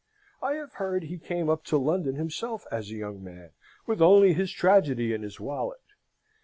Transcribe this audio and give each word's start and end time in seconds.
I 0.41 0.53
have 0.53 0.73
heard 0.81 1.03
he 1.03 1.19
came 1.19 1.47
up 1.47 1.63
to 1.65 1.77
London 1.77 2.15
himself 2.15 2.65
as 2.71 2.89
a 2.89 2.95
young 2.95 3.23
man 3.23 3.51
with 3.85 4.01
only 4.01 4.33
his 4.33 4.51
tragedy 4.51 5.13
in 5.13 5.21
his 5.21 5.39
wallet. 5.39 5.83